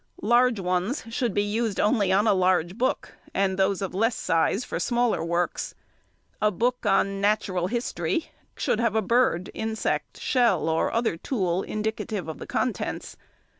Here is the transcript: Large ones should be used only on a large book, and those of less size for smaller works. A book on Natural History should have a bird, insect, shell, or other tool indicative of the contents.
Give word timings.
Large 0.23 0.59
ones 0.59 1.03
should 1.11 1.31
be 1.31 1.43
used 1.43 1.79
only 1.79 2.11
on 2.11 2.25
a 2.25 2.33
large 2.33 2.75
book, 2.75 3.13
and 3.35 3.55
those 3.55 3.83
of 3.83 3.93
less 3.93 4.15
size 4.15 4.63
for 4.63 4.79
smaller 4.79 5.23
works. 5.23 5.75
A 6.41 6.49
book 6.49 6.87
on 6.87 7.21
Natural 7.21 7.67
History 7.67 8.31
should 8.57 8.79
have 8.79 8.95
a 8.95 9.03
bird, 9.03 9.51
insect, 9.53 10.19
shell, 10.19 10.67
or 10.69 10.91
other 10.91 11.17
tool 11.17 11.61
indicative 11.61 12.27
of 12.27 12.39
the 12.39 12.47
contents. 12.47 13.15